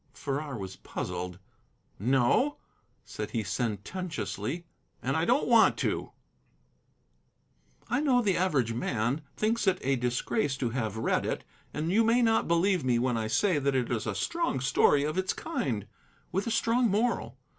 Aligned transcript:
Farrar 0.15 0.57
was 0.57 0.77
puzzled. 0.77 1.37
"No," 1.99 2.57
said 3.05 3.29
he 3.29 3.43
sententiously, 3.43 4.65
"and 4.99 5.15
I 5.15 5.25
don't 5.25 5.47
want 5.47 5.77
to." 5.77 6.11
"I 7.87 7.99
know 7.99 8.19
the 8.23 8.35
average 8.35 8.73
man 8.73 9.21
thinks 9.37 9.67
it 9.67 9.77
a 9.81 9.95
disgrace 9.95 10.57
to 10.57 10.71
have 10.71 10.97
read 10.97 11.23
it. 11.23 11.43
And 11.71 11.91
you 11.91 12.03
may 12.03 12.23
not 12.23 12.47
believe 12.47 12.83
me 12.83 12.97
when 12.97 13.15
I 13.15 13.27
say 13.27 13.59
that 13.59 13.75
it 13.75 13.91
is 13.91 14.07
a 14.07 14.15
strong 14.15 14.59
story 14.59 15.03
of 15.03 15.19
its 15.19 15.33
kind, 15.33 15.85
with 16.31 16.47
a 16.47 16.49
strong 16.49 16.89
moral. 16.89 17.37